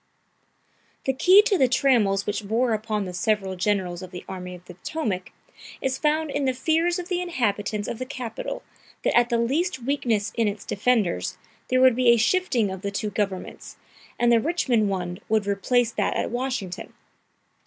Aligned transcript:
The 1.05 1.13
key 1.13 1.43
to 1.43 1.59
the 1.59 1.67
trammels 1.67 2.25
which 2.25 2.47
bore 2.47 2.73
upon 2.73 3.05
the 3.05 3.13
several 3.13 3.55
generals 3.55 4.01
of 4.01 4.09
the 4.09 4.25
Army 4.27 4.55
of 4.55 4.65
the 4.65 4.73
Potomac 4.73 5.31
is 5.79 5.99
found 5.99 6.31
in 6.31 6.45
the 6.45 6.55
fears 6.55 6.97
of 6.97 7.07
the 7.07 7.21
inhabitants 7.21 7.87
of 7.87 7.99
the 7.99 8.05
capital 8.07 8.63
that 9.03 9.15
at 9.15 9.29
the 9.29 9.37
least 9.37 9.83
weakness 9.83 10.31
in 10.35 10.47
its 10.47 10.65
defenders, 10.65 11.37
there 11.67 11.81
would 11.81 11.95
be 11.95 12.07
a 12.09 12.17
shifting 12.17 12.71
of 12.71 12.81
the 12.81 12.89
two 12.89 13.11
governments, 13.11 13.77
and 14.17 14.31
the 14.31 14.39
Richmond 14.39 14.89
one 14.89 15.19
would 15.29 15.45
replace 15.45 15.91
that 15.91 16.15
at 16.15 16.31
Washington. 16.31 16.93